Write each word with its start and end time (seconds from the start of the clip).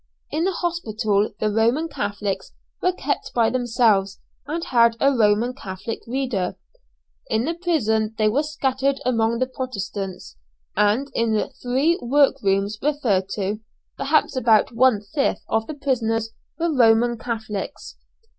In 0.31 0.45
the 0.45 0.51
hospital 0.51 1.29
the 1.39 1.51
Roman 1.51 1.87
Catholics 1.87 2.53
were 2.81 2.91
kept 2.91 3.35
by 3.35 3.51
themselves, 3.51 4.19
and 4.47 4.63
had 4.65 4.97
a 4.99 5.11
Roman 5.15 5.53
Catholic 5.53 5.99
reader. 6.07 6.57
In 7.27 7.45
the 7.45 7.53
prison 7.53 8.15
they 8.17 8.27
were 8.27 8.41
scattered 8.41 8.99
among 9.05 9.37
the 9.37 9.45
Protestants, 9.45 10.37
and 10.75 11.11
in 11.13 11.33
the 11.35 11.49
three 11.49 11.99
work 12.01 12.41
rooms 12.41 12.79
referred 12.81 13.29
to, 13.35 13.59
perhaps 13.95 14.35
about 14.35 14.71
one 14.73 15.01
fifth 15.13 15.43
of 15.47 15.67
the 15.67 15.75
prisoners 15.75 16.31
were 16.57 16.73
Roman 16.73 17.15
Catholics. 17.15 17.97